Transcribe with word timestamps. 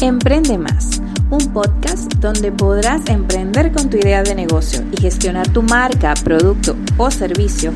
Emprende 0.00 0.56
Más, 0.58 1.02
un 1.28 1.52
podcast 1.52 2.14
donde 2.20 2.52
podrás 2.52 3.10
emprender 3.10 3.72
con 3.72 3.90
tu 3.90 3.96
idea 3.96 4.22
de 4.22 4.32
negocio 4.32 4.84
y 4.92 5.00
gestionar 5.00 5.52
tu 5.52 5.60
marca, 5.60 6.14
producto 6.22 6.76
o 6.98 7.10
servicio 7.10 7.72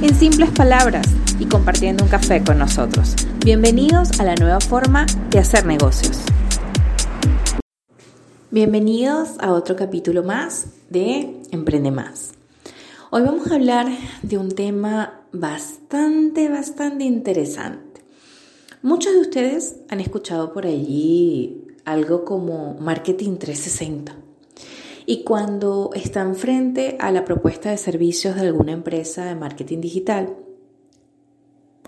en 0.00 0.14
simples 0.14 0.48
palabras 0.52 1.06
y 1.38 1.44
compartiendo 1.44 2.02
un 2.02 2.08
café 2.08 2.42
con 2.42 2.56
nosotros. 2.58 3.14
Bienvenidos 3.44 4.18
a 4.18 4.24
la 4.24 4.34
nueva 4.36 4.58
forma 4.60 5.04
de 5.28 5.38
hacer 5.38 5.66
negocios. 5.66 6.18
Bienvenidos 8.50 9.32
a 9.38 9.52
otro 9.52 9.76
capítulo 9.76 10.22
más 10.22 10.68
de 10.88 11.42
Emprende 11.50 11.90
Más. 11.90 12.32
Hoy 13.10 13.20
vamos 13.20 13.50
a 13.50 13.56
hablar 13.56 13.86
de 14.22 14.38
un 14.38 14.50
tema 14.52 15.20
bastante, 15.30 16.48
bastante 16.48 17.04
interesante. 17.04 18.00
Muchos 18.80 19.12
de 19.12 19.20
ustedes 19.20 19.76
han 19.90 20.00
escuchado 20.00 20.54
por 20.54 20.64
allí 20.64 21.65
algo 21.86 22.24
como 22.24 22.74
marketing 22.74 23.36
360. 23.38 24.14
Y 25.06 25.22
cuando 25.22 25.90
están 25.94 26.34
frente 26.34 26.96
a 26.98 27.12
la 27.12 27.24
propuesta 27.24 27.70
de 27.70 27.78
servicios 27.78 28.34
de 28.34 28.42
alguna 28.42 28.72
empresa 28.72 29.24
de 29.24 29.36
marketing 29.36 29.80
digital, 29.80 30.36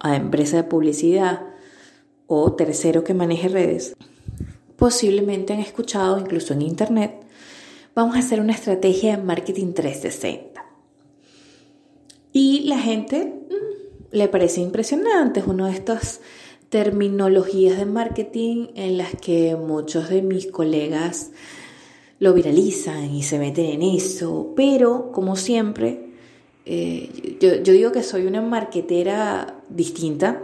a 0.00 0.14
empresa 0.14 0.56
de 0.56 0.64
publicidad 0.64 1.42
o 2.28 2.52
tercero 2.52 3.02
que 3.02 3.12
maneje 3.12 3.48
redes, 3.48 3.96
posiblemente 4.76 5.52
han 5.52 5.59
escuchado 5.59 6.20
incluso 6.20 6.54
en 6.54 6.62
internet, 6.62 7.20
vamos 7.96 8.15
a 8.15 8.20
hacer 8.20 8.40
una 8.40 8.52
estrategia 8.52 9.16
de 9.16 9.23
marketing 9.24 9.73
360. 9.73 10.65
Y 12.32 12.68
la 12.68 12.78
gente 12.78 13.24
mm, 13.24 14.15
le 14.16 14.28
parece 14.28 14.60
impresionante, 14.60 15.40
es 15.40 15.46
uno 15.48 15.66
de 15.66 15.73
estos 15.73 16.20
terminologías 16.68 17.78
de 17.78 17.86
marketing 17.86 18.68
en 18.74 18.98
las 18.98 19.14
que 19.16 19.56
muchos 19.56 20.09
de 20.10 20.22
mis 20.22 20.46
colegas 20.50 21.30
lo 22.18 22.34
viralizan 22.34 23.15
y 23.15 23.23
se 23.23 23.38
meten 23.38 23.66
en 23.66 23.82
eso, 23.82 24.52
pero 24.56 25.12
como 25.12 25.37
siempre, 25.37 26.10
eh, 26.66 27.37
yo, 27.40 27.56
yo, 27.62 27.73
digo 27.73 27.93
que 27.93 28.02
soy 28.02 28.26
una 28.26 28.43
marketera 28.43 29.62
distinta, 29.68 30.43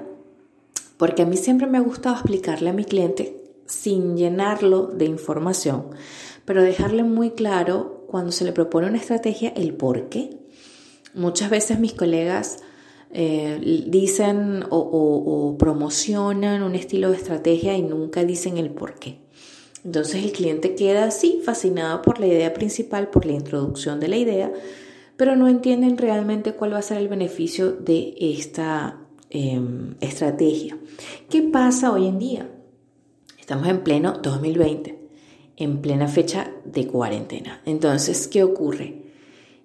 porque 0.97 1.23
a 1.23 1.27
mí 1.27 1.37
siempre 1.37 1.67
me 1.67 1.79
ha 1.79 1.83
gustado 1.83 2.15
explicarle 2.15 2.71
a 2.71 2.75
mi 2.75 2.85
cliente 2.85 3.43
sin 3.67 4.17
llenarlo 4.17 4.87
de 4.87 5.07
información, 5.07 5.87
pero 6.45 6.63
dejarle 6.63 7.03
muy 7.03 7.31
claro 7.31 8.05
cuando 8.07 8.31
se 8.31 8.45
le 8.45 8.53
propone 8.53 8.87
una 8.87 8.99
estrategia 8.99 9.53
el 9.57 9.75
por 9.75 10.09
qué. 10.09 10.39
Muchas 11.15 11.51
veces 11.51 11.81
mis 11.81 11.95
colegas 11.95 12.59
eh, 13.17 13.85
dicen 13.87 14.65
o, 14.71 15.55
promocionan 15.57 16.65
un 16.65 16.75
estilo 16.75 17.13
de 17.13 17.17
estrategia 17.17 17.77
y 17.77 17.83
nunca 17.83 18.25
dicen 18.25 18.59
el 18.59 18.71
por 18.71 18.95
qué. 18.99 19.21
Entonces 19.85 20.25
el 20.25 20.33
cliente 20.33 20.75
queda 20.75 21.05
así, 21.05 21.41
fascinado 21.45 22.03
por 22.03 22.19
la 22.19 22.27
idea 22.27 22.53
principal, 22.53 23.11
por 23.11 23.25
la 23.25 23.35
introducción 23.35 24.01
de 24.01 24.09
la 24.09 24.17
idea, 24.17 24.53
pero 25.17 25.37
no 25.37 25.47
entienden 25.47 25.97
realmente 25.97 26.55
cuál 26.55 26.73
va 26.73 26.79
a 26.79 26.83
ser 26.83 26.99
el 26.99 27.07
beneficio 27.07 27.71
de 27.71 28.17
esta 28.19 28.99
em, 29.31 29.95
estrategia. 30.01 30.77
¿Qué 31.31 31.43
pasa 31.43 31.93
hoy 31.93 32.09
en 32.09 32.19
día? 32.19 32.51
Estamos 33.39 33.69
en 33.69 33.85
pleno 33.85 34.15
2020, 34.21 34.99
en 35.59 35.83
plena 35.83 36.09
fecha 36.09 36.51
de 36.65 36.89
cuarentena. 36.89 37.61
Entonces, 37.65 38.27
¿qué 38.27 38.43
ocurre? 38.43 39.04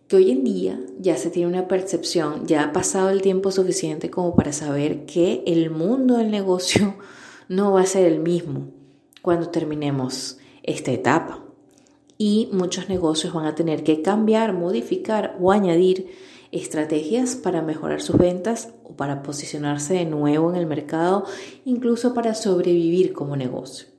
Que 0.09 0.15
hoy 0.15 0.31
en 0.31 0.43
día 0.43 0.79
ya 0.97 1.15
se 1.17 1.29
tiene 1.29 1.47
una 1.47 1.67
percepción, 1.67 2.47
ya 2.47 2.63
ha 2.63 2.73
pasado 2.73 3.11
el 3.11 3.21
tiempo 3.21 3.51
suficiente 3.51 4.09
como 4.09 4.35
para 4.35 4.51
saber 4.51 5.05
que 5.05 5.43
el 5.45 5.69
mundo 5.69 6.17
del 6.17 6.31
negocio 6.31 6.95
no 7.47 7.71
va 7.71 7.81
a 7.81 7.85
ser 7.85 8.11
el 8.11 8.19
mismo 8.19 8.71
cuando 9.21 9.49
terminemos 9.49 10.39
esta 10.63 10.91
etapa. 10.91 11.45
Y 12.17 12.49
muchos 12.51 12.89
negocios 12.89 13.33
van 13.33 13.45
a 13.45 13.53
tener 13.53 13.83
que 13.83 14.01
cambiar, 14.01 14.51
modificar 14.53 15.37
o 15.39 15.51
añadir 15.51 16.07
estrategias 16.51 17.35
para 17.35 17.61
mejorar 17.61 18.01
sus 18.01 18.17
ventas 18.17 18.73
o 18.83 18.95
para 18.95 19.21
posicionarse 19.21 19.93
de 19.93 20.05
nuevo 20.05 20.49
en 20.49 20.55
el 20.55 20.65
mercado, 20.65 21.25
incluso 21.65 22.15
para 22.15 22.33
sobrevivir 22.33 23.13
como 23.13 23.37
negocio. 23.37 23.98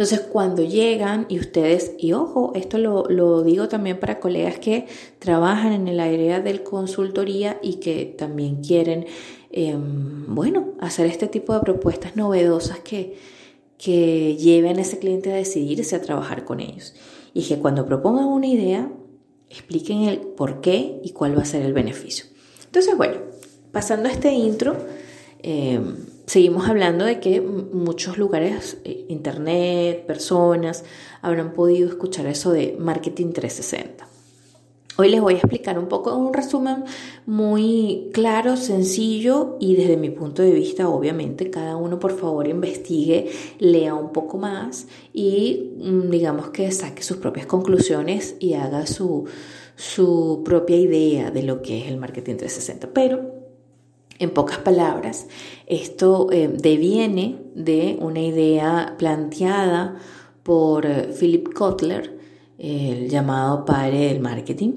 Entonces, 0.00 0.20
cuando 0.20 0.62
llegan 0.62 1.26
y 1.28 1.38
ustedes, 1.38 1.92
y 1.98 2.14
ojo, 2.14 2.52
esto 2.54 2.78
lo, 2.78 3.42
digo 3.42 3.68
también 3.68 4.00
para 4.00 4.18
colegas 4.18 4.58
que 4.58 4.86
trabajan 5.18 5.74
en 5.74 5.88
el 5.88 6.00
área 6.00 6.40
del 6.40 6.62
consultoría 6.62 7.58
y 7.62 7.80
que 7.80 8.06
también 8.06 8.62
quieren, 8.62 9.04
em, 9.50 10.34
bueno, 10.34 10.72
hacer 10.80 11.04
este 11.04 11.26
tipo 11.26 11.52
de 11.52 11.60
propuestas 11.60 12.16
novedosas 12.16 12.78
que, 12.78 13.18
que 13.76 14.38
lleven 14.38 14.78
a 14.78 14.80
ese 14.80 14.98
cliente 14.98 15.30
a 15.34 15.36
decidirse 15.36 15.96
a 15.96 16.00
trabajar 16.00 16.46
con 16.46 16.60
ellos. 16.60 16.94
Y 17.34 17.42
que 17.42 17.58
cuando 17.58 17.84
propongan 17.84 18.24
una 18.24 18.46
idea, 18.46 18.90
expliquen 19.50 20.04
el 20.04 20.20
por 20.20 20.62
qué 20.62 20.98
y 21.04 21.10
cuál 21.10 21.36
va 21.36 21.42
a 21.42 21.44
ser 21.44 21.60
el 21.60 21.74
beneficio. 21.74 22.24
Entonces, 22.64 22.96
bueno, 22.96 23.18
pasando 23.70 24.08
a 24.08 24.12
este 24.12 24.32
intro, 24.32 24.78
em, 25.42 25.94
Seguimos 26.30 26.68
hablando 26.68 27.04
de 27.06 27.18
que 27.18 27.40
muchos 27.40 28.16
lugares, 28.16 28.78
eh, 28.84 29.04
internet, 29.08 30.06
personas, 30.06 30.84
habrán 31.22 31.52
podido 31.52 31.88
escuchar 31.88 32.26
eso 32.26 32.52
de 32.52 32.76
marketing 32.78 33.32
360. 33.32 34.06
Hoy 34.96 35.08
les 35.08 35.20
voy 35.20 35.34
a 35.34 35.38
explicar 35.38 35.76
un 35.76 35.88
poco 35.88 36.14
un 36.14 36.32
resumen 36.32 36.84
muy 37.26 38.10
claro, 38.12 38.56
sencillo 38.56 39.56
y 39.58 39.74
desde 39.74 39.96
mi 39.96 40.10
punto 40.10 40.42
de 40.42 40.52
vista, 40.52 40.88
obviamente, 40.88 41.50
cada 41.50 41.74
uno 41.74 41.98
por 41.98 42.16
favor 42.16 42.46
investigue, 42.46 43.28
lea 43.58 43.92
un 43.96 44.12
poco 44.12 44.38
más 44.38 44.86
y 45.12 45.72
mm, 45.78 46.10
digamos 46.10 46.50
que 46.50 46.70
saque 46.70 47.02
sus 47.02 47.16
propias 47.16 47.46
conclusiones 47.46 48.36
y 48.38 48.54
haga 48.54 48.86
su, 48.86 49.24
su 49.74 50.42
propia 50.44 50.76
idea 50.76 51.32
de 51.32 51.42
lo 51.42 51.60
que 51.60 51.80
es 51.80 51.88
el 51.88 51.96
marketing 51.96 52.36
360. 52.36 52.90
Pero 52.94 53.39
en 54.20 54.30
pocas 54.30 54.58
palabras, 54.58 55.26
esto 55.66 56.28
eh, 56.30 56.48
deviene 56.48 57.38
de 57.56 57.98
una 58.00 58.20
idea 58.20 58.94
planteada 58.98 59.96
por 60.42 60.86
Philip 61.18 61.52
Kotler, 61.52 62.18
el 62.58 63.08
llamado 63.08 63.64
padre 63.64 64.06
del 64.06 64.20
marketing, 64.20 64.72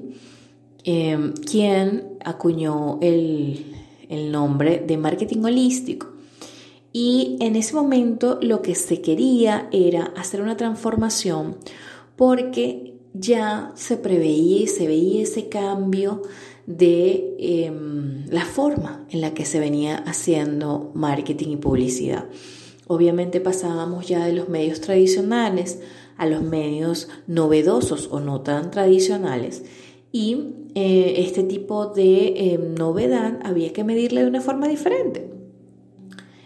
em, 0.82 1.34
quien 1.34 2.16
acuñó 2.24 2.98
el, 3.02 3.76
el 4.08 4.32
nombre 4.32 4.82
de 4.86 4.96
marketing 4.96 5.44
holístico. 5.44 6.08
Y 6.92 7.36
en 7.40 7.56
ese 7.56 7.74
momento 7.74 8.38
lo 8.40 8.62
que 8.62 8.74
se 8.74 9.00
quería 9.00 9.68
era 9.72 10.12
hacer 10.16 10.40
una 10.40 10.56
transformación 10.56 11.56
porque 12.16 12.94
ya 13.12 13.72
se 13.74 13.96
preveía 13.96 14.62
y 14.62 14.66
se 14.66 14.86
veía 14.86 15.22
ese 15.22 15.48
cambio 15.48 16.22
de 16.66 17.36
em, 17.38 18.26
la 18.30 18.44
forma 18.44 19.06
en 19.10 19.20
la 19.20 19.34
que 19.34 19.44
se 19.44 19.60
venía 19.60 19.96
haciendo 19.96 20.90
marketing 20.94 21.48
y 21.48 21.56
publicidad. 21.56 22.26
Obviamente 22.86 23.40
pasábamos 23.40 24.08
ya 24.08 24.26
de 24.26 24.32
los 24.32 24.48
medios 24.48 24.80
tradicionales 24.80 25.80
a 26.16 26.26
los 26.26 26.42
medios 26.42 27.08
novedosos 27.26 28.08
o 28.10 28.20
no 28.20 28.40
tan 28.42 28.70
tradicionales 28.70 29.64
y 30.12 30.54
eh, 30.74 31.14
este 31.18 31.42
tipo 31.42 31.86
de 31.86 32.52
em, 32.52 32.74
novedad 32.74 33.40
había 33.42 33.72
que 33.72 33.84
medirle 33.84 34.22
de 34.22 34.28
una 34.28 34.40
forma 34.40 34.68
diferente. 34.68 35.30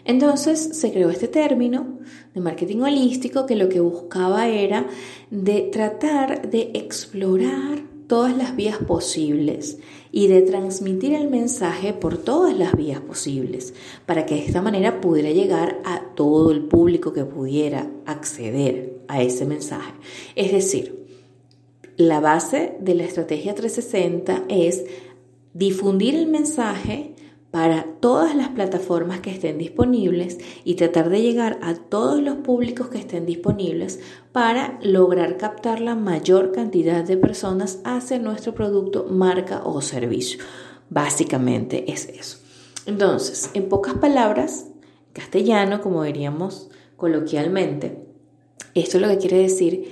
Entonces 0.05 0.71
se 0.73 0.91
creó 0.91 1.11
este 1.11 1.29
término 1.29 1.99
de 2.35 2.41
marketing 2.41 2.79
holístico 2.79 3.45
que 3.45 3.57
lo 3.57 3.69
que 3.69 3.81
buscaba 3.81 4.49
era 4.49 4.87
de 5.31 5.69
tratar 5.71 6.51
de 6.51 6.71
explorar 6.73 7.83
todas 8.09 8.37
las 8.37 8.57
vías 8.57 8.79
posibles 8.79 9.79
y 10.11 10.27
de 10.27 10.43
transmitir 10.43 11.13
el 11.13 11.29
mensaje 11.29 11.93
por 11.93 12.19
todas 12.19 12.57
las 12.57 12.75
vías 12.75 13.01
posibles 13.01 13.75
para 14.07 14.27
que 14.27 14.35
de 14.35 14.47
esta 14.47 14.63
manera 14.63 15.01
pudiera 15.01 15.31
llegar 15.31 15.81
a 15.85 16.01
todo 16.17 16.51
el 16.51 16.65
público 16.65 17.13
que 17.13 17.25
pudiera 17.25 17.89
acceder 18.07 19.03
a 19.07 19.23
ese 19.23 19.45
mensaje. 19.45 19.93
Es 20.35 20.51
decir, 20.51 21.07
la 21.97 22.21
base 22.21 22.77
de 22.81 22.95
la 22.95 23.05
estrategia 23.05 23.55
360 23.55 24.45
es 24.49 24.85
difundir 25.53 26.15
el 26.15 26.29
mensaje 26.29 27.08
para 27.51 27.85
todas 28.01 28.35
las 28.35 28.49
plataformas 28.49 29.21
que 29.21 29.31
estén 29.31 29.57
disponibles 29.57 30.39
y 30.65 30.75
tratar 30.75 31.09
de 31.09 31.23
llegar 31.23 31.59
a 31.63 31.75
todos 31.75 32.21
los 32.21 32.37
públicos 32.37 32.89
que 32.89 32.99
estén 32.99 33.25
disponibles 33.25 34.01
para 34.33 34.79
lograr 34.83 35.39
captar 35.39 35.81
la 35.81 35.95
mayor 35.95 36.53
cantidad 36.53 37.05
de 37.05 37.17
personas 37.17 37.81
hacia 37.85 38.19
nuestro 38.19 38.55
producto, 38.55 39.07
marca 39.09 39.63
o 39.65 39.81
servicio. 39.81 40.41
Básicamente 40.91 41.91
es 41.91 42.07
eso. 42.07 42.39
Entonces, 42.85 43.51
en 43.55 43.69
pocas 43.69 43.95
palabras, 43.95 44.67
castellano, 45.13 45.81
como 45.81 46.03
diríamos 46.03 46.71
coloquialmente, 46.97 48.05
esto 48.75 48.99
lo 48.99 49.09
que 49.09 49.19
quiere 49.19 49.39
decir 49.39 49.91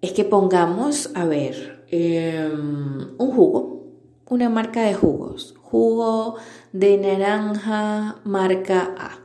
es 0.00 0.12
que 0.12 0.24
pongamos, 0.24 1.10
a 1.14 1.26
ver, 1.26 1.84
em, 1.90 3.14
un 3.18 3.30
jugo, 3.30 3.86
una 4.26 4.48
marca 4.48 4.82
de 4.82 4.94
jugos, 4.94 5.54
jugo 5.72 6.36
de 6.74 6.98
naranja 6.98 8.20
marca 8.24 8.94
A. 8.98 9.20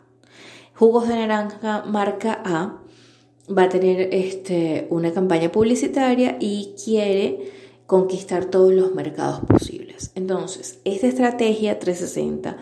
Jugos 0.74 1.10
de 1.10 1.16
naranja 1.16 1.84
marca 1.86 2.42
A 2.46 2.80
va 3.52 3.64
a 3.64 3.70
tener 3.70 4.14
este, 4.14 4.88
una 4.90 5.12
campaña 5.12 5.52
publicitaria 5.52 6.38
y 6.40 6.74
quiere 6.82 7.52
conquistar 7.86 8.46
todos 8.46 8.72
los 8.72 8.96
mercados 8.96 9.42
posibles. 9.42 10.12
Entonces, 10.16 10.80
esta 10.86 11.08
estrategia 11.08 11.80
360 11.80 12.56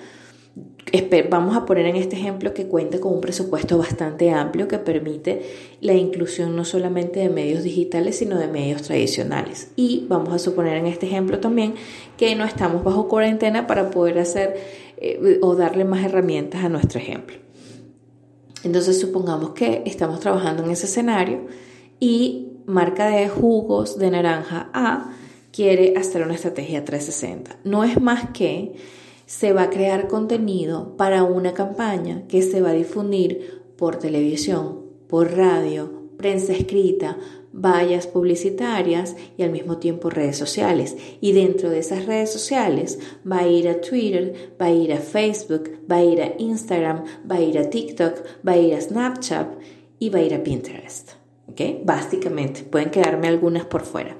vamos 1.29 1.55
a 1.55 1.65
poner 1.65 1.85
en 1.87 1.95
este 1.95 2.15
ejemplo 2.15 2.53
que 2.53 2.67
cuenta 2.67 2.99
con 2.99 3.13
un 3.13 3.21
presupuesto 3.21 3.77
bastante 3.77 4.29
amplio 4.31 4.67
que 4.67 4.77
permite 4.77 5.41
la 5.81 5.93
inclusión 5.93 6.55
no 6.55 6.63
solamente 6.63 7.19
de 7.19 7.29
medios 7.29 7.63
digitales, 7.63 8.17
sino 8.17 8.37
de 8.37 8.47
medios 8.47 8.83
tradicionales. 8.83 9.71
Y 9.75 10.05
vamos 10.07 10.33
a 10.33 10.39
suponer 10.39 10.77
en 10.77 10.85
este 10.85 11.07
ejemplo 11.07 11.39
también 11.39 11.75
que 12.17 12.35
no 12.35 12.45
estamos 12.45 12.83
bajo 12.83 13.07
cuarentena 13.07 13.67
para 13.67 13.89
poder 13.89 14.19
hacer 14.19 14.57
eh, 14.97 15.39
o 15.41 15.55
darle 15.55 15.85
más 15.85 16.05
herramientas 16.05 16.63
a 16.63 16.69
nuestro 16.69 16.99
ejemplo. 16.99 17.37
Entonces 18.63 18.99
supongamos 18.99 19.51
que 19.51 19.83
estamos 19.85 20.19
trabajando 20.19 20.63
en 20.63 20.71
ese 20.71 20.85
escenario 20.85 21.45
y 21.99 22.53
marca 22.65 23.07
de 23.07 23.29
jugos 23.29 23.99
de 23.99 24.11
naranja 24.11 24.69
A 24.73 25.11
quiere 25.51 25.93
hacer 25.97 26.23
una 26.23 26.33
estrategia 26.33 26.83
360. 26.83 27.57
No 27.63 27.83
es 27.83 28.01
más 28.01 28.31
que 28.31 28.75
se 29.25 29.53
va 29.53 29.63
a 29.63 29.69
crear 29.69 30.07
contenido 30.07 30.95
para 30.97 31.23
una 31.23 31.53
campaña 31.53 32.27
que 32.27 32.41
se 32.41 32.61
va 32.61 32.69
a 32.69 32.73
difundir 32.73 33.63
por 33.77 33.97
televisión, 33.97 34.81
por 35.07 35.35
radio, 35.35 36.09
prensa 36.17 36.53
escrita, 36.53 37.17
vallas 37.51 38.07
publicitarias 38.07 39.15
y 39.37 39.43
al 39.43 39.51
mismo 39.51 39.77
tiempo 39.77 40.09
redes 40.09 40.37
sociales. 40.37 40.95
Y 41.21 41.31
dentro 41.31 41.69
de 41.69 41.79
esas 41.79 42.05
redes 42.05 42.31
sociales 42.31 42.99
va 43.29 43.39
a 43.39 43.47
ir 43.47 43.69
a 43.69 43.81
Twitter, 43.81 44.55
va 44.61 44.67
a 44.67 44.71
ir 44.71 44.93
a 44.93 44.97
Facebook, 44.97 45.71
va 45.89 45.97
a 45.97 46.03
ir 46.03 46.21
a 46.21 46.33
Instagram, 46.37 47.05
va 47.29 47.35
a 47.35 47.41
ir 47.41 47.57
a 47.57 47.69
TikTok, 47.69 48.23
va 48.47 48.53
a 48.53 48.57
ir 48.57 48.73
a 48.75 48.81
Snapchat 48.81 49.47
y 49.99 50.09
va 50.09 50.19
a 50.19 50.23
ir 50.23 50.33
a 50.33 50.43
Pinterest. 50.43 51.11
Básicamente, 51.83 52.63
pueden 52.63 52.89
quedarme 52.89 53.29
algunas 53.29 53.65
por 53.65 53.83
fuera. 53.83 54.17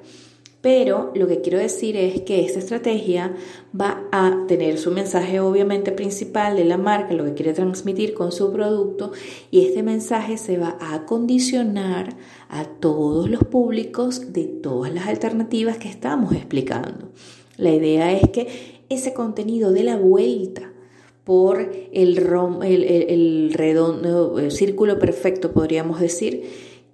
Pero 0.66 1.12
lo 1.14 1.28
que 1.28 1.42
quiero 1.42 1.60
decir 1.60 1.96
es 1.96 2.22
que 2.22 2.44
esta 2.44 2.58
estrategia 2.58 3.36
va 3.80 4.02
a 4.10 4.46
tener 4.48 4.78
su 4.78 4.90
mensaje 4.90 5.38
obviamente 5.38 5.92
principal 5.92 6.56
de 6.56 6.64
la 6.64 6.76
marca, 6.76 7.14
lo 7.14 7.24
que 7.24 7.34
quiere 7.34 7.52
transmitir 7.52 8.14
con 8.14 8.32
su 8.32 8.50
producto 8.50 9.12
y 9.52 9.60
este 9.60 9.84
mensaje 9.84 10.36
se 10.38 10.58
va 10.58 10.76
a 10.80 10.94
acondicionar 10.94 12.16
a 12.48 12.64
todos 12.64 13.30
los 13.30 13.44
públicos 13.44 14.32
de 14.32 14.42
todas 14.42 14.92
las 14.92 15.06
alternativas 15.06 15.78
que 15.78 15.88
estamos 15.88 16.32
explicando. 16.32 17.12
La 17.58 17.72
idea 17.72 18.10
es 18.10 18.28
que 18.30 18.82
ese 18.88 19.14
contenido 19.14 19.70
dé 19.70 19.84
la 19.84 19.96
vuelta 19.96 20.72
por 21.22 21.60
el, 21.92 22.18
el, 22.18 22.82
el 22.82 23.52
redondo, 23.54 24.40
el 24.40 24.50
círculo 24.50 24.98
perfecto, 24.98 25.52
podríamos 25.52 26.00
decir, 26.00 26.42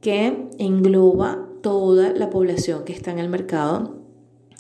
que 0.03 0.51
engloba 0.59 1.49
toda 1.63 2.13
la 2.13 2.31
población 2.31 2.85
que 2.85 2.93
está 2.93 3.11
en 3.11 3.19
el 3.19 3.29
mercado 3.29 4.03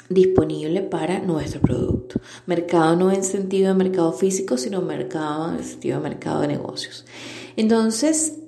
disponible 0.08 0.82
para 0.82 1.20
nuestro 1.20 1.60
producto. 1.60 2.20
Mercado 2.46 2.96
no 2.96 3.12
en 3.12 3.24
sentido 3.24 3.68
de 3.68 3.74
mercado 3.74 4.12
físico, 4.12 4.56
sino 4.56 4.82
mercado 4.82 5.52
en 5.52 5.64
sentido 5.64 5.98
de 5.98 6.08
mercado 6.08 6.42
de 6.42 6.48
negocios. 6.48 7.04
Entonces, 7.56 8.38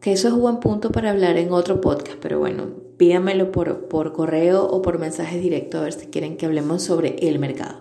que 0.00 0.12
eso 0.12 0.28
es 0.28 0.34
un 0.34 0.40
buen 0.40 0.60
punto 0.60 0.90
para 0.90 1.10
hablar 1.10 1.36
en 1.36 1.52
otro 1.52 1.80
podcast, 1.80 2.18
pero 2.20 2.38
bueno, 2.38 2.68
pídamelo 2.96 3.52
por, 3.52 3.88
por 3.88 4.12
correo 4.12 4.64
o 4.64 4.82
por 4.82 4.98
mensaje 4.98 5.38
directo 5.38 5.78
a 5.78 5.82
ver 5.82 5.92
si 5.92 6.06
quieren 6.06 6.36
que 6.36 6.46
hablemos 6.46 6.82
sobre 6.82 7.16
el 7.28 7.38
mercado, 7.38 7.80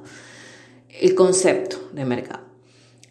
el 1.02 1.16
concepto 1.16 1.78
de 1.94 2.06
mercado. 2.06 2.51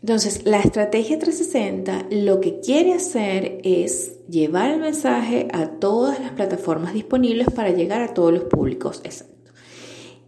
Entonces, 0.02 0.46
la 0.46 0.60
estrategia 0.60 1.18
360 1.18 2.06
lo 2.10 2.40
que 2.40 2.60
quiere 2.60 2.94
hacer 2.94 3.60
es 3.64 4.16
llevar 4.28 4.70
el 4.70 4.80
mensaje 4.80 5.48
a 5.52 5.72
todas 5.72 6.18
las 6.20 6.32
plataformas 6.32 6.94
disponibles 6.94 7.48
para 7.54 7.70
llegar 7.70 8.00
a 8.00 8.14
todos 8.14 8.32
los 8.32 8.44
públicos. 8.44 9.02
Exacto. 9.04 9.52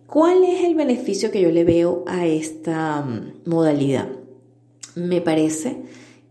¿Cuál 0.06 0.44
es 0.44 0.64
el 0.64 0.74
beneficio 0.74 1.30
que 1.30 1.40
yo 1.40 1.50
le 1.50 1.64
veo 1.64 2.04
a 2.06 2.26
esta 2.26 3.00
mm, 3.00 3.48
modalidad? 3.48 4.08
Me 4.94 5.22
parece 5.22 5.84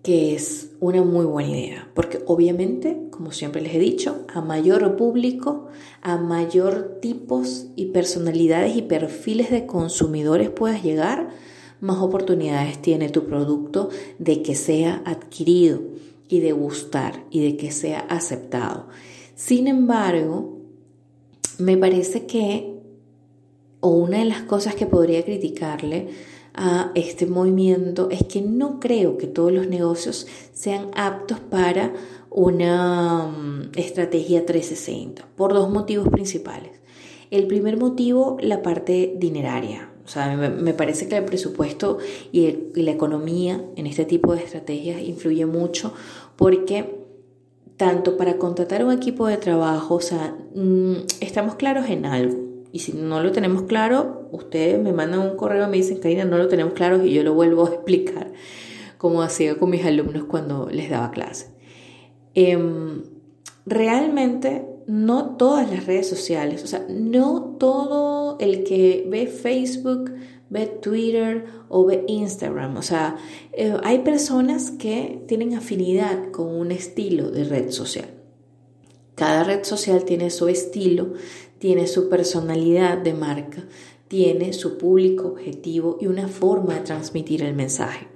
que 0.04 0.36
es 0.36 0.70
una 0.80 1.02
muy 1.04 1.26
buena 1.26 1.50
idea, 1.50 1.90
porque 1.96 2.20
obviamente, 2.28 3.08
como 3.10 3.32
siempre 3.32 3.62
les 3.62 3.74
he 3.74 3.80
dicho, 3.80 4.26
a 4.32 4.42
mayor 4.42 4.96
público, 4.98 5.68
a 6.04 6.18
mayor 6.18 7.00
tipos 7.02 7.68
y 7.76 7.88
personalidades 7.88 8.76
y 8.76 8.84
perfiles 8.84 9.50
de 9.50 9.66
consumidores 9.66 10.52
puedas 10.52 10.84
llegar, 10.84 11.30
más 11.82 11.98
oportunidades 11.98 12.82
tiene 12.82 13.10
tu 13.10 13.26
producto 13.26 13.90
de 14.20 14.42
que 14.42 14.56
sea 14.56 15.02
adquirido 15.06 15.82
y 16.30 16.40
de 16.40 16.54
gustar 16.54 17.26
y 17.30 17.44
de 17.44 17.58
que 17.58 17.72
sea 17.72 18.00
aceptado. 18.02 18.88
Sin 19.36 19.68
embargo, 19.68 20.60
me 21.58 21.78
parece 21.78 22.26
que, 22.26 22.80
o 23.80 23.90
una 23.90 24.20
de 24.20 24.26
las 24.26 24.44
cosas 24.44 24.76
que 24.76 24.86
podría 24.86 25.26
criticarle 25.26 26.10
a 26.54 26.92
este 26.96 27.26
movimiento 27.26 28.10
es 28.10 28.24
que 28.26 28.42
no 28.42 28.80
creo 28.80 29.18
que 29.18 29.28
todos 29.28 29.52
los 29.52 29.68
negocios 29.68 30.28
sean 30.54 30.92
aptos 30.96 31.40
para 31.40 31.94
una 32.30 33.28
mm, 33.28 33.72
estrategia 33.76 34.46
360, 34.46 35.28
por 35.36 35.54
dos 35.54 35.70
motivos 35.70 36.08
principales. 36.10 36.72
El 37.30 37.48
primer 37.48 37.78
motivo, 37.78 38.38
la 38.42 38.62
parte 38.62 39.16
dineraria. 39.18 39.91
O 40.12 40.14
sea, 40.14 40.36
me, 40.36 40.74
parece 40.74 41.08
que 41.08 41.16
el 41.16 41.24
presupuesto 41.24 41.98
y, 42.34 42.58
la 42.76 42.92
economía 42.92 43.64
en 43.78 43.88
este 43.88 44.04
tipo 44.04 44.36
de 44.36 44.44
estrategias 44.44 45.02
influye 45.02 45.46
mucho 45.46 45.94
porque 46.36 47.00
tanto 47.78 48.18
para 48.18 48.38
contratar 48.38 48.84
un 48.84 48.92
equipo 48.92 49.26
de 49.28 49.38
trabajo, 49.38 49.96
o 49.96 50.02
sea, 50.02 50.36
mm, 50.54 50.96
estamos 51.22 51.56
claros 51.56 51.90
en 51.90 52.06
algo. 52.06 52.38
Y 52.74 52.80
si 52.80 52.92
no 52.92 53.24
lo 53.24 53.32
tenemos 53.32 53.64
claro, 53.64 54.28
ustedes 54.34 54.84
me 54.84 54.92
mandan 54.92 55.22
un 55.22 55.38
correo 55.38 55.66
y 55.66 55.72
me 55.72 55.78
dicen, 55.78 56.00
Karina, 56.00 56.26
no 56.26 56.38
lo 56.38 56.50
tenemos 56.50 56.74
claro 56.74 57.02
y 57.06 57.14
yo 57.14 57.24
lo 57.24 57.34
vuelvo 57.34 57.66
a 57.66 57.70
explicar, 57.76 58.34
como 58.98 59.22
hacía 59.22 59.56
con 59.56 59.70
mis 59.70 59.86
alumnos 59.86 60.26
cuando 60.26 60.68
les 60.70 60.90
daba 60.90 61.12
clase. 61.12 61.48
Em, 62.34 63.04
realmente 63.66 64.66
no 64.88 65.36
todas 65.38 65.70
las 65.70 65.86
redes 65.86 66.08
sociales, 66.08 66.64
o 66.64 66.68
sea, 66.68 66.86
no 66.90 67.56
todo 67.60 68.38
el 68.40 68.64
que 68.64 69.06
ve 69.10 69.28
Facebook, 69.28 70.12
ve 70.50 70.68
Twitter 70.68 71.46
o 71.70 71.86
ve 71.86 72.04
Instagram, 72.08 72.78
o 72.78 72.82
sea, 72.82 73.18
eh, 73.54 73.76
hay 73.84 74.00
personas 74.00 74.72
que 74.72 75.24
tienen 75.28 75.56
afinidad 75.56 76.32
con 76.32 76.48
un 76.48 76.72
estilo 76.72 77.32
de 77.32 77.46
red 77.46 77.72
social. 77.72 78.10
Cada 79.16 79.44
red 79.44 79.64
social 79.64 80.04
tiene 80.04 80.30
su 80.30 80.48
estilo, 80.48 81.14
tiene 81.60 81.88
su 81.88 82.10
personalidad 82.10 82.98
de 82.98 83.14
marca, 83.14 83.66
tiene 84.08 84.52
su 84.52 84.78
público 84.78 85.28
objetivo 85.28 85.98
y 86.02 86.08
una 86.08 86.28
forma 86.28 86.74
de 86.74 86.82
transmitir 86.82 87.44
el 87.44 87.54
mensaje. 87.54 88.08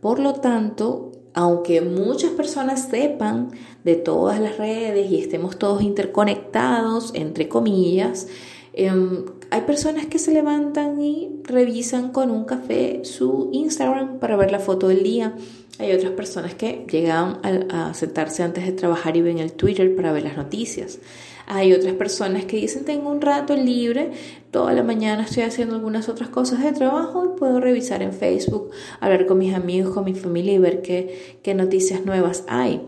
Por 0.00 0.18
lo 0.18 0.34
tanto, 0.34 1.12
aunque 1.38 1.80
muchas 1.82 2.32
personas 2.32 2.88
sepan 2.90 3.52
de 3.84 3.94
todas 3.94 4.40
las 4.40 4.58
redes 4.58 5.08
y 5.08 5.20
estemos 5.20 5.56
todos 5.56 5.82
interconectados, 5.82 7.12
entre 7.14 7.48
comillas, 7.48 8.26
em, 8.72 9.24
hay 9.48 9.60
personas 9.60 10.06
que 10.06 10.18
se 10.18 10.32
levantan 10.32 11.00
y 11.00 11.30
revisan 11.44 12.10
con 12.10 12.32
un 12.32 12.44
café 12.44 13.02
su 13.04 13.50
Instagram 13.52 14.18
para 14.18 14.36
ver 14.36 14.50
la 14.50 14.58
foto 14.58 14.88
del 14.88 15.04
día. 15.04 15.36
Hay 15.78 15.92
otras 15.92 16.12
personas 16.12 16.54
que 16.54 16.84
llegan 16.90 17.38
a, 17.42 17.90
a 17.90 17.94
sentarse 17.94 18.42
antes 18.42 18.66
de 18.66 18.72
trabajar 18.72 19.16
y 19.16 19.22
ven 19.22 19.38
el 19.38 19.52
Twitter 19.52 19.94
para 19.94 20.12
ver 20.12 20.24
las 20.24 20.36
noticias. 20.36 20.98
Hay 21.46 21.72
otras 21.72 21.94
personas 21.94 22.44
que 22.44 22.58
dicen 22.58 22.84
tengo 22.84 23.10
un 23.10 23.22
rato 23.22 23.56
libre, 23.56 24.10
toda 24.50 24.72
la 24.74 24.82
mañana 24.82 25.22
estoy 25.22 25.44
haciendo 25.44 25.76
algunas 25.76 26.08
otras 26.08 26.28
cosas 26.28 26.62
de 26.62 26.72
trabajo 26.72 27.24
y 27.24 27.38
puedo 27.38 27.60
revisar 27.60 28.02
en 28.02 28.12
Facebook, 28.12 28.70
hablar 29.00 29.26
con 29.26 29.38
mis 29.38 29.54
amigos, 29.54 29.94
con 29.94 30.04
mi 30.04 30.14
familia 30.14 30.52
y 30.52 30.58
ver 30.58 30.82
qué, 30.82 31.38
qué 31.42 31.54
noticias 31.54 32.04
nuevas 32.04 32.44
hay 32.48 32.82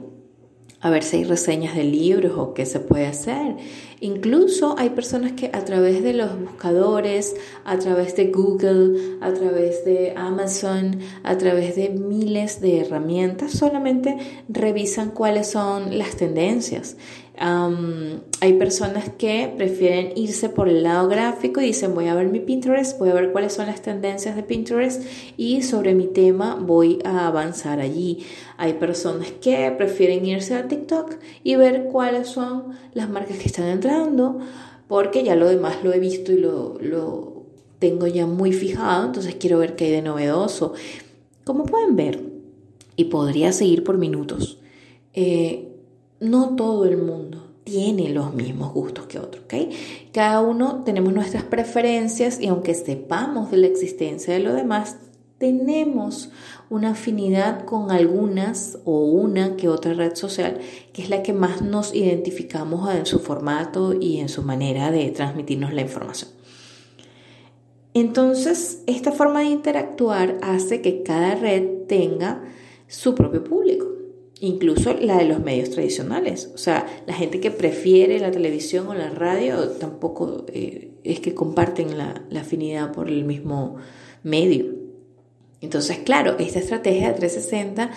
a 0.81 0.91
ver 0.91 1.03
si 1.03 1.19
hay 1.19 1.25
reseñas 1.25 1.77
de 1.77 1.85
libros 1.85 2.33
o 2.37 2.55
qué 2.55 2.65
se 2.65 2.81
puede 2.81 3.07
hacer. 3.07 3.57
Incluso 4.01 4.77
hay 4.79 4.91
personas 4.91 5.33
que 5.33 5.51
a 5.53 5.65
través 5.65 6.03
de 6.03 6.15
los 6.15 6.41
buscadores, 6.41 7.37
a 7.65 7.79
través 7.79 8.17
de 8.17 8.29
Google, 8.29 9.19
a 9.21 9.33
través 9.35 9.85
de 9.85 10.15
Amazon, 10.17 10.99
a 11.23 11.37
través 11.37 11.77
de 11.77 11.91
miles 11.91 12.63
de 12.63 12.81
herramientas, 12.81 13.53
solamente 13.53 14.17
revisan 14.49 15.11
cuáles 15.11 15.51
son 15.51 15.99
las 15.99 16.17
tendencias 16.17 16.97
hay 17.41 18.53
personas 18.59 19.09
que 19.17 19.51
prefieren 19.57 20.13
irse 20.15 20.51
por 20.51 20.69
el 20.69 20.83
lado 20.83 21.09
gráfico 21.09 21.61
y 21.63 21.67
dicen 21.67 21.95
voy 21.95 22.07
a 22.07 22.15
ver 22.15 22.29
mi 22.29 22.39
Pinterest, 22.41 22.99
voy 22.99 23.09
a 23.09 23.15
ver 23.15 23.33
cuáles 23.33 23.55
son 23.55 23.67
las 23.67 23.81
tendencias 23.81 24.37
de 24.37 24.43
Pinterest 24.43 25.03
y 25.39 25.63
sobre 25.63 25.95
mi 25.95 26.07
tema 26.07 26.57
voy 26.61 26.99
a 27.03 27.27
avanzar 27.27 27.81
allí. 27.81 28.27
Hay 28.59 28.75
personas 28.75 29.31
que 29.41 29.73
prefieren 29.77 30.27
irse 30.27 30.55
a 30.55 30.69
TikTok 30.69 31.15
y 31.43 31.57
ver 31.57 31.85
cuáles 31.91 32.29
son 32.29 32.75
las 32.93 33.09
marcas 33.09 33.39
que 33.39 33.47
están 33.47 33.69
entrando 33.69 34.41
porque 34.87 35.25
ya 35.25 35.35
lo 35.35 35.49
demás 35.49 35.79
lo 35.83 35.95
he 35.95 35.99
visto 35.99 36.33
y 36.33 36.37
lo, 36.37 36.77
lo 36.79 37.47
tengo 37.79 38.07
ya 38.07 38.27
muy 38.27 38.53
fijado, 38.53 39.07
entonces 39.07 39.37
quiero 39.37 39.59
ver 39.59 39.77
qué 39.77 39.87
hay 39.87 39.93
de 39.93 40.03
novedoso. 40.03 40.75
Como 41.45 41.65
pueden 41.65 41.97
ver, 41.97 42.21
y 42.97 43.05
podría 43.05 43.53
seguir 43.53 43.83
por 43.83 43.97
minutos, 43.97 44.59
eh, 45.15 45.70
no 46.21 46.55
todo 46.55 46.85
el 46.85 46.99
mundo 46.99 47.51
tiene 47.65 48.11
los 48.11 48.35
mismos 48.35 48.73
gustos 48.73 49.07
que 49.07 49.19
otro, 49.19 49.43
¿ok? 49.43 49.55
Cada 50.13 50.41
uno 50.41 50.83
tenemos 50.85 51.13
nuestras 51.13 51.45
preferencias 51.45 52.41
y 52.41 52.49
aunque 52.49 52.75
sepamos 52.75 53.51
de 53.51 53.59
la 53.59 53.67
existencia 53.67 54.35
de 54.35 54.41
lo 54.41 54.53
demás, 54.53 54.97
tenemos 55.39 56.31
una 56.69 56.91
afinidad 56.91 57.65
con 57.65 57.91
algunas 57.91 58.79
o 58.85 59.05
una 59.05 59.57
que 59.57 59.69
otra 59.69 59.95
red 59.95 60.15
social, 60.15 60.59
que 60.93 61.03
es 61.03 61.09
la 61.09 61.23
que 61.23 61.33
más 61.33 61.63
nos 61.63 61.95
identificamos 61.95 62.95
en 62.95 63.07
su 63.07 63.21
formato 63.21 63.95
y 63.99 64.19
en 64.19 64.29
su 64.29 64.43
manera 64.43 64.91
de 64.91 65.11
transmitirnos 65.11 65.73
la 65.73 65.81
información. 65.81 66.31
Entonces, 67.95 68.83
esta 68.87 69.13
forma 69.13 69.41
de 69.41 69.47
interactuar 69.47 70.39
hace 70.43 70.83
que 70.83 71.03
cada 71.03 71.35
red 71.37 71.87
tenga 71.89 72.43
su 72.87 73.15
propio 73.15 73.43
público 73.43 74.00
incluso 74.41 74.95
la 74.95 75.19
de 75.19 75.27
los 75.27 75.41
medios 75.41 75.71
tradicionales. 75.71 76.51
O 76.55 76.59
sea, 76.59 76.87
la 77.07 77.15
gente 77.15 77.41
que 77.41 77.51
prefiere 77.51 78.19
la 78.19 78.31
televisión 78.31 78.89
o 78.89 78.95
la 78.95 79.11
radio 79.11 79.69
tampoco 79.73 80.47
eh, 80.49 80.93
es 81.05 81.21
que 81.21 81.35
comparten 81.35 81.97
la, 81.97 82.25
afinidad 82.39 82.93
por 82.93 83.09
el 83.09 83.25
mismo 83.25 83.77
medio. 84.23 84.75
Entonces, 85.61 85.99
claro, 85.99 86.37
esta 86.39 86.59
estrategia 86.59 87.09
de 87.09 87.15
360, 87.15 87.91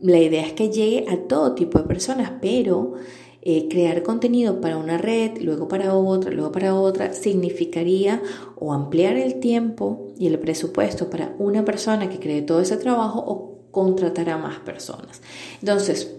la 0.00 0.18
idea 0.18 0.46
es 0.46 0.54
que 0.54 0.70
llegue 0.70 1.04
a 1.08 1.18
todo 1.28 1.54
tipo 1.54 1.78
de 1.78 1.84
personas, 1.84 2.32
pero 2.40 2.94
eh, 3.42 3.68
crear 3.68 4.02
contenido 4.02 4.62
para 4.62 4.78
una 4.78 4.96
red, 4.96 5.36
luego 5.42 5.68
para 5.68 5.94
otra, 5.94 6.30
luego 6.30 6.50
para 6.50 6.74
otra, 6.74 7.12
significaría 7.12 8.22
o 8.56 8.72
ampliar 8.72 9.18
el 9.18 9.38
tiempo 9.38 10.06
y 10.18 10.28
el 10.28 10.38
presupuesto 10.38 11.10
para 11.10 11.34
una 11.38 11.62
persona 11.62 12.08
que 12.08 12.18
cree 12.18 12.40
todo 12.40 12.62
ese 12.62 12.78
trabajo 12.78 13.22
o 13.26 13.53
contratar 13.74 14.30
a 14.30 14.38
más 14.38 14.60
personas. 14.60 15.20
Entonces, 15.60 16.14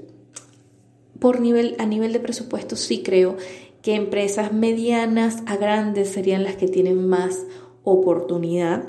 por 1.18 1.40
nivel, 1.40 1.76
a 1.80 1.88
nivel 1.88 2.14
de 2.14 2.20
presupuesto 2.20 2.76
sí 2.76 3.02
creo 3.02 3.38
que 3.82 3.96
empresas 3.96 4.54
medianas 4.54 5.42
a 5.48 5.56
grandes 5.58 6.10
serían 6.10 6.44
las 6.44 6.56
que 6.56 6.68
tienen 6.68 7.08
más 7.08 7.46
oportunidad 7.84 8.84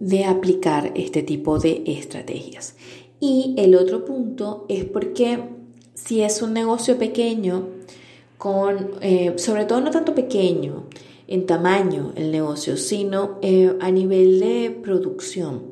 de 0.00 0.24
aplicar 0.24 0.92
este 0.96 1.22
tipo 1.22 1.60
de 1.60 1.84
estrategias. 1.86 2.74
Y 3.20 3.54
el 3.56 3.76
otro 3.76 4.04
punto 4.04 4.66
es 4.68 4.84
porque 4.84 5.38
si 5.94 6.22
es 6.22 6.42
un 6.42 6.52
negocio 6.52 6.98
pequeño, 6.98 7.68
con, 8.38 8.90
eh, 9.00 9.34
sobre 9.36 9.66
todo 9.66 9.80
no 9.80 9.92
tanto 9.92 10.16
pequeño 10.16 10.86
en 11.28 11.46
tamaño 11.46 12.12
el 12.16 12.32
negocio, 12.32 12.76
sino 12.76 13.38
eh, 13.40 13.76
a 13.80 13.90
nivel 13.92 14.40
de 14.40 14.76
producción. 14.82 15.62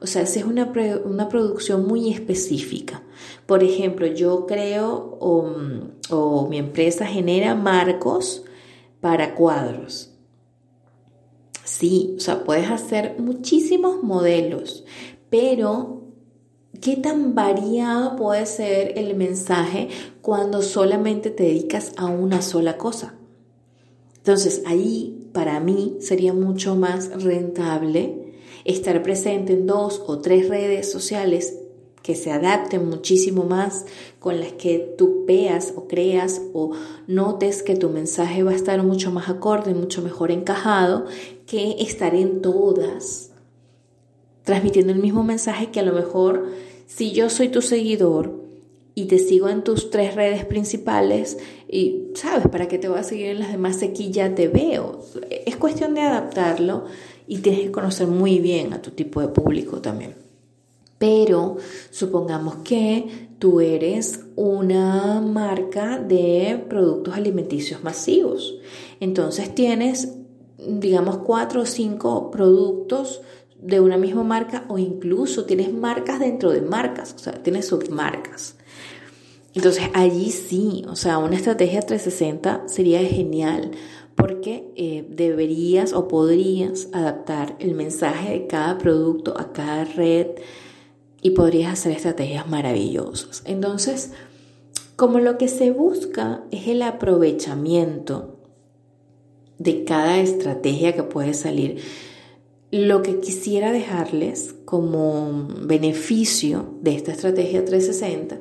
O 0.00 0.06
sea, 0.06 0.24
si 0.26 0.38
es 0.38 0.46
una, 0.46 0.72
una 1.04 1.28
producción 1.28 1.86
muy 1.86 2.12
específica. 2.12 3.02
Por 3.46 3.62
ejemplo, 3.62 4.06
yo 4.06 4.46
creo 4.46 5.18
o, 5.20 6.46
mi 6.48 6.58
empresa 6.58 7.06
genera 7.06 7.54
marcos 7.54 8.44
para 9.00 9.34
cuadros. 9.34 10.10
Sí, 11.64 12.14
o 12.16 12.20
sea, 12.20 12.44
puedes 12.44 12.70
hacer 12.70 13.16
muchísimos 13.18 14.02
modelos, 14.02 14.84
pero 15.28 16.02
¿qué 16.80 16.96
tan 16.96 17.34
variado 17.34 18.16
puede 18.16 18.46
ser 18.46 18.98
el 18.98 19.14
mensaje 19.14 19.88
cuando 20.20 20.62
solamente 20.62 21.30
te 21.30 21.44
dedicas 21.44 21.92
a 21.96 22.06
una 22.06 22.42
sola 22.42 22.76
cosa? 22.76 23.14
Entonces, 24.16 24.62
ahí 24.66 25.28
para 25.32 25.60
mí 25.60 25.96
sería 26.00 26.32
mucho 26.32 26.74
más 26.74 27.22
rentable 27.22 28.19
estar 28.70 29.02
presente 29.02 29.52
en 29.52 29.66
dos 29.66 30.02
o 30.06 30.18
tres 30.18 30.48
redes 30.48 30.90
sociales 30.90 31.56
que 32.02 32.14
se 32.14 32.32
adapten 32.32 32.88
muchísimo 32.88 33.44
más, 33.44 33.84
con 34.18 34.40
las 34.40 34.52
que 34.52 34.94
tú 34.96 35.24
veas 35.26 35.74
o 35.76 35.86
creas 35.86 36.40
o 36.54 36.72
notes 37.06 37.62
que 37.62 37.76
tu 37.76 37.90
mensaje 37.90 38.42
va 38.42 38.52
a 38.52 38.56
estar 38.56 38.82
mucho 38.82 39.10
más 39.10 39.28
acorde, 39.28 39.74
mucho 39.74 40.00
mejor 40.00 40.30
encajado, 40.30 41.04
que 41.46 41.76
estar 41.80 42.14
en 42.14 42.40
todas, 42.40 43.30
transmitiendo 44.44 44.92
el 44.92 45.00
mismo 45.00 45.24
mensaje 45.24 45.70
que 45.70 45.80
a 45.80 45.84
lo 45.84 45.92
mejor 45.92 46.48
si 46.86 47.12
yo 47.12 47.28
soy 47.28 47.48
tu 47.48 47.62
seguidor 47.62 48.40
y 48.94 49.04
te 49.04 49.18
sigo 49.18 49.48
en 49.48 49.62
tus 49.62 49.90
tres 49.90 50.14
redes 50.14 50.44
principales 50.44 51.38
y 51.68 52.08
sabes 52.14 52.48
para 52.48 52.66
qué 52.66 52.78
te 52.78 52.88
voy 52.88 52.98
a 52.98 53.04
seguir 53.04 53.26
en 53.26 53.38
las 53.38 53.52
demás 53.52 53.82
aquí 53.82 54.10
ya 54.10 54.34
te 54.34 54.48
veo. 54.48 55.00
Es 55.46 55.56
cuestión 55.56 55.94
de 55.94 56.00
adaptarlo 56.00 56.84
y 57.30 57.38
tienes 57.38 57.60
que 57.60 57.70
conocer 57.70 58.08
muy 58.08 58.40
bien 58.40 58.72
a 58.72 58.82
tu 58.82 58.90
tipo 58.90 59.20
de 59.20 59.28
público 59.28 59.80
también. 59.80 60.16
Pero 60.98 61.58
supongamos 61.92 62.56
que 62.64 63.28
tú 63.38 63.60
eres 63.60 64.24
una 64.34 65.20
marca 65.20 66.00
de 66.00 66.60
productos 66.68 67.14
alimenticios 67.14 67.84
masivos. 67.84 68.56
Entonces 68.98 69.54
tienes, 69.54 70.08
digamos, 70.58 71.18
cuatro 71.18 71.62
o 71.62 71.66
cinco 71.66 72.32
productos 72.32 73.22
de 73.62 73.78
una 73.78 73.96
misma 73.96 74.24
marca 74.24 74.64
o 74.66 74.76
incluso 74.76 75.44
tienes 75.44 75.72
marcas 75.72 76.18
dentro 76.18 76.50
de 76.50 76.62
marcas, 76.62 77.14
o 77.14 77.18
sea, 77.20 77.34
tienes 77.34 77.68
submarcas. 77.68 78.56
Entonces 79.54 79.84
allí 79.94 80.32
sí, 80.32 80.84
o 80.88 80.96
sea, 80.96 81.18
una 81.18 81.36
estrategia 81.36 81.80
360 81.80 82.64
sería 82.66 82.98
genial 83.00 83.70
porque 84.20 84.70
eh, 84.76 85.06
deberías 85.08 85.92
o 85.92 86.08
podrías 86.08 86.88
adaptar 86.92 87.56
el 87.58 87.74
mensaje 87.74 88.32
de 88.32 88.46
cada 88.46 88.78
producto 88.78 89.38
a 89.38 89.52
cada 89.52 89.84
red 89.84 90.26
y 91.22 91.30
podrías 91.30 91.72
hacer 91.72 91.92
estrategias 91.92 92.48
maravillosas. 92.48 93.42
Entonces, 93.46 94.12
como 94.96 95.18
lo 95.18 95.38
que 95.38 95.48
se 95.48 95.70
busca 95.70 96.44
es 96.50 96.68
el 96.68 96.82
aprovechamiento 96.82 98.36
de 99.58 99.84
cada 99.84 100.20
estrategia 100.20 100.94
que 100.94 101.02
puede 101.02 101.34
salir, 101.34 101.80
lo 102.70 103.02
que 103.02 103.18
quisiera 103.18 103.72
dejarles 103.72 104.54
como 104.64 105.48
beneficio 105.62 106.74
de 106.82 106.94
esta 106.94 107.12
estrategia 107.12 107.64
360 107.64 108.38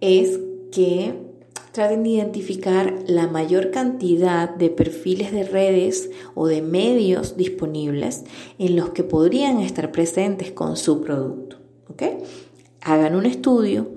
es 0.00 0.38
que 0.70 1.31
traten 1.72 2.02
de 2.02 2.10
identificar 2.10 2.94
la 3.06 3.26
mayor 3.26 3.70
cantidad 3.70 4.48
de 4.50 4.68
perfiles 4.68 5.32
de 5.32 5.44
redes 5.44 6.10
o 6.34 6.46
de 6.46 6.60
medios 6.60 7.36
disponibles 7.36 8.24
en 8.58 8.76
los 8.76 8.90
que 8.90 9.02
podrían 9.02 9.58
estar 9.58 9.90
presentes 9.90 10.52
con 10.52 10.76
su 10.76 11.00
producto. 11.00 11.56
¿ok? 11.88 12.02
Hagan 12.82 13.16
un 13.16 13.26
estudio 13.26 13.88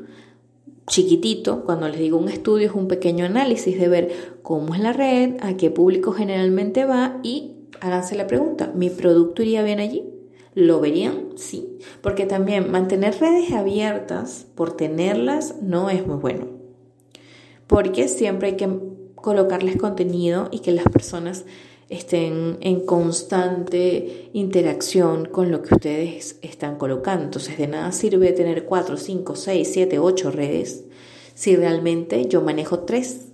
chiquitito, 0.87 1.63
cuando 1.65 1.89
les 1.89 1.99
digo 1.99 2.17
un 2.17 2.29
estudio 2.29 2.67
es 2.69 2.75
un 2.75 2.87
pequeño 2.87 3.25
análisis 3.25 3.77
de 3.77 3.87
ver 3.89 4.11
cómo 4.41 4.73
es 4.73 4.79
la 4.79 4.93
red, 4.93 5.35
a 5.41 5.57
qué 5.57 5.69
público 5.69 6.13
generalmente 6.13 6.85
va 6.85 7.19
y 7.23 7.55
háganse 7.81 8.15
la 8.15 8.27
pregunta, 8.27 8.71
¿mi 8.73 8.89
producto 8.89 9.41
iría 9.41 9.63
bien 9.63 9.79
allí? 9.79 10.05
¿Lo 10.53 10.79
verían? 10.79 11.29
Sí, 11.35 11.77
porque 12.01 12.25
también 12.25 12.71
mantener 12.71 13.19
redes 13.19 13.51
abiertas 13.51 14.47
por 14.55 14.77
tenerlas 14.77 15.55
no 15.61 15.89
es 15.89 16.07
muy 16.07 16.17
bueno 16.17 16.54
porque 17.67 18.07
siempre 18.07 18.49
hay 18.49 18.55
que 18.55 18.69
colocarles 19.15 19.77
contenido 19.77 20.49
y 20.51 20.59
que 20.59 20.71
las 20.71 20.85
personas 20.85 21.45
estén 21.89 22.57
en 22.61 22.85
constante 22.85 24.29
interacción 24.33 25.25
con 25.25 25.51
lo 25.51 25.61
que 25.61 25.75
ustedes 25.75 26.37
están 26.41 26.77
colocando. 26.77 27.25
Entonces, 27.25 27.57
de 27.57 27.67
nada 27.67 27.91
sirve 27.91 28.31
tener 28.33 28.65
4, 28.65 28.97
5, 28.97 29.35
6, 29.35 29.69
7, 29.71 29.99
8 29.99 30.31
redes 30.31 30.83
si 31.33 31.55
realmente 31.55 32.27
yo 32.27 32.41
manejo 32.41 32.79
3 32.79 33.27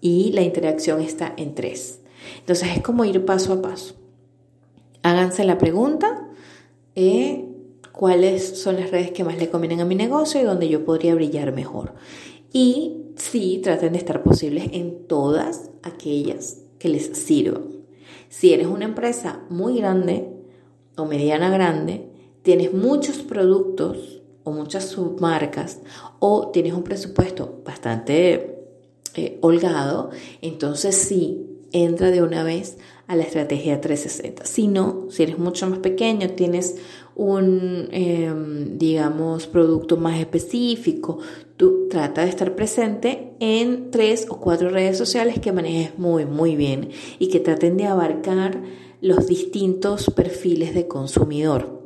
y 0.00 0.32
la 0.32 0.42
interacción 0.42 1.00
está 1.00 1.34
en 1.36 1.54
3. 1.54 2.00
Entonces, 2.40 2.68
es 2.76 2.82
como 2.82 3.04
ir 3.04 3.24
paso 3.24 3.52
a 3.52 3.62
paso. 3.62 3.94
Háganse 5.02 5.44
la 5.44 5.58
pregunta, 5.58 6.28
eh, 6.94 7.44
cuáles 7.90 8.60
son 8.60 8.76
las 8.76 8.90
redes 8.90 9.10
que 9.10 9.24
más 9.24 9.36
le 9.38 9.50
convienen 9.50 9.80
a 9.80 9.84
mi 9.84 9.94
negocio 9.94 10.40
y 10.40 10.44
donde 10.44 10.68
yo 10.68 10.84
podría 10.84 11.14
brillar 11.14 11.52
mejor. 11.52 11.94
Y 12.52 13.01
sí 13.16 13.60
traten 13.62 13.92
de 13.92 13.98
estar 13.98 14.22
posibles 14.22 14.70
en 14.72 15.06
todas 15.06 15.70
aquellas 15.82 16.58
que 16.78 16.88
les 16.88 17.06
sirvan. 17.16 17.64
Si 18.28 18.52
eres 18.52 18.66
una 18.66 18.84
empresa 18.84 19.40
muy 19.50 19.78
grande 19.78 20.28
o 20.96 21.04
mediana 21.04 21.50
grande, 21.50 22.08
tienes 22.42 22.72
muchos 22.72 23.18
productos 23.18 24.22
o 24.44 24.52
muchas 24.52 24.86
submarcas 24.86 25.80
o 26.18 26.48
tienes 26.48 26.72
un 26.72 26.82
presupuesto 26.82 27.60
bastante 27.64 28.58
eh, 29.14 29.38
holgado, 29.42 30.10
entonces 30.40 30.96
sí, 30.96 31.46
entra 31.72 32.10
de 32.10 32.22
una 32.22 32.42
vez 32.42 32.78
a 33.06 33.16
la 33.16 33.24
estrategia 33.24 33.80
360. 33.80 34.44
Si 34.44 34.68
no, 34.68 35.06
si 35.10 35.22
eres 35.24 35.38
mucho 35.38 35.68
más 35.68 35.80
pequeño, 35.80 36.30
tienes 36.30 36.76
un, 37.14 37.88
em, 37.92 38.78
digamos, 38.78 39.46
producto 39.46 39.96
más 39.96 40.18
específico, 40.18 41.18
tú 41.56 41.88
trata 41.88 42.22
de 42.22 42.28
estar 42.28 42.54
presente 42.54 43.34
en 43.40 43.90
tres 43.90 44.26
o 44.28 44.40
cuatro 44.40 44.70
redes 44.70 44.96
sociales 44.98 45.38
que 45.38 45.52
manejes 45.52 45.98
muy, 45.98 46.24
muy 46.26 46.56
bien 46.56 46.90
y 47.18 47.28
que 47.28 47.40
traten 47.40 47.76
de 47.76 47.84
abarcar 47.84 48.62
los 49.00 49.26
distintos 49.26 50.10
perfiles 50.14 50.74
de 50.74 50.86
consumidor. 50.86 51.82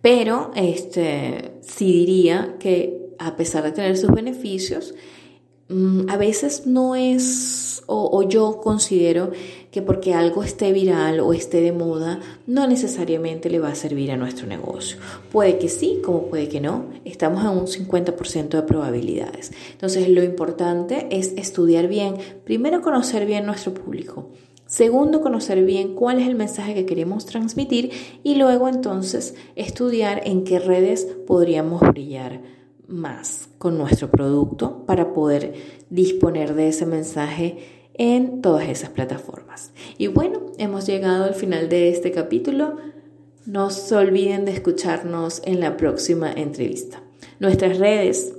Pero 0.00 0.50
este, 0.54 1.52
sí 1.60 1.86
diría 1.92 2.56
que 2.58 3.14
a 3.18 3.36
pesar 3.36 3.64
de 3.64 3.72
tener 3.72 3.96
sus 3.96 4.10
beneficios, 4.10 4.94
mm, 5.68 6.08
a 6.08 6.16
veces 6.16 6.66
no 6.66 6.94
es, 6.94 7.82
o, 7.86 8.22
yo 8.28 8.60
considero 8.60 9.30
que 9.74 9.82
porque 9.82 10.14
algo 10.14 10.44
esté 10.44 10.72
viral 10.72 11.18
o 11.18 11.32
esté 11.32 11.60
de 11.60 11.72
moda, 11.72 12.20
no 12.46 12.68
necesariamente 12.68 13.50
le 13.50 13.58
va 13.58 13.70
a 13.70 13.74
servir 13.74 14.12
a 14.12 14.16
nuestro 14.16 14.46
negocio. 14.46 14.98
Puede 15.32 15.58
que 15.58 15.68
sí, 15.68 15.98
como 16.04 16.28
puede 16.28 16.48
que 16.48 16.60
no. 16.60 16.84
Estamos 17.04 17.44
a 17.44 17.50
un 17.50 17.66
50% 17.66 18.50
de 18.50 18.62
probabilidades. 18.62 19.50
Entonces, 19.72 20.08
lo 20.08 20.22
importante 20.22 21.08
es 21.10 21.32
estudiar 21.36 21.88
bien, 21.88 22.14
primero 22.44 22.82
conocer 22.82 23.26
bien 23.26 23.46
nuestro 23.46 23.74
público. 23.74 24.28
Segundo, 24.64 25.20
conocer 25.22 25.64
bien 25.64 25.96
cuál 25.96 26.20
es 26.20 26.28
el 26.28 26.36
mensaje 26.36 26.72
que 26.74 26.86
queremos 26.86 27.26
transmitir 27.26 27.90
y 28.22 28.36
luego 28.36 28.68
entonces 28.68 29.34
estudiar 29.56 30.22
en 30.24 30.44
qué 30.44 30.60
redes 30.60 31.04
podríamos 31.26 31.80
brillar 31.80 32.42
más 32.86 33.48
con 33.58 33.76
nuestro 33.76 34.08
producto 34.08 34.86
para 34.86 35.12
poder 35.12 35.54
disponer 35.90 36.54
de 36.54 36.68
ese 36.68 36.86
mensaje 36.86 37.83
en 37.94 38.42
todas 38.42 38.68
esas 38.68 38.90
plataformas. 38.90 39.72
Y 39.98 40.08
bueno, 40.08 40.40
hemos 40.58 40.86
llegado 40.86 41.24
al 41.24 41.34
final 41.34 41.68
de 41.68 41.88
este 41.88 42.12
capítulo. 42.12 42.76
No 43.46 43.70
se 43.70 43.94
olviden 43.94 44.44
de 44.44 44.52
escucharnos 44.52 45.42
en 45.44 45.60
la 45.60 45.76
próxima 45.76 46.32
entrevista. 46.32 47.02
Nuestras 47.38 47.78
redes 47.78 48.32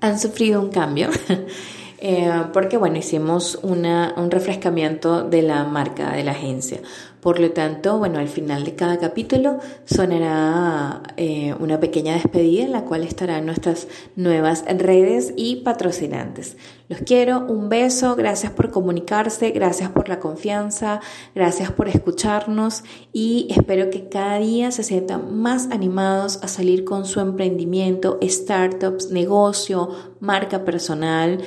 han 0.00 0.18
sufrido 0.18 0.60
un 0.60 0.70
cambio. 0.70 1.08
Eh, 2.00 2.30
porque 2.52 2.76
bueno, 2.76 2.98
hicimos 2.98 3.58
una, 3.62 4.14
un 4.16 4.30
refrescamiento 4.30 5.24
de 5.24 5.42
la 5.42 5.64
marca 5.64 6.12
de 6.12 6.22
la 6.22 6.30
agencia. 6.30 6.80
Por 7.20 7.40
lo 7.40 7.50
tanto, 7.50 7.98
bueno, 7.98 8.20
al 8.20 8.28
final 8.28 8.64
de 8.64 8.76
cada 8.76 8.98
capítulo 8.98 9.58
sonará 9.84 11.02
eh, 11.16 11.52
una 11.58 11.80
pequeña 11.80 12.14
despedida 12.14 12.64
en 12.64 12.70
la 12.70 12.84
cual 12.84 13.02
estarán 13.02 13.44
nuestras 13.44 13.88
nuevas 14.14 14.64
redes 14.68 15.32
y 15.36 15.56
patrocinantes. 15.56 16.56
Los 16.88 17.00
quiero, 17.00 17.44
un 17.46 17.68
beso, 17.68 18.14
gracias 18.14 18.52
por 18.52 18.70
comunicarse, 18.70 19.50
gracias 19.50 19.90
por 19.90 20.08
la 20.08 20.20
confianza, 20.20 21.00
gracias 21.34 21.72
por 21.72 21.88
escucharnos 21.88 22.84
y 23.12 23.48
espero 23.50 23.90
que 23.90 24.08
cada 24.08 24.38
día 24.38 24.70
se 24.70 24.84
sientan 24.84 25.36
más 25.36 25.70
animados 25.72 26.38
a 26.42 26.48
salir 26.48 26.84
con 26.84 27.04
su 27.04 27.18
emprendimiento, 27.18 28.18
startups, 28.22 29.10
negocio, 29.10 29.90
marca 30.20 30.64
personal 30.64 31.40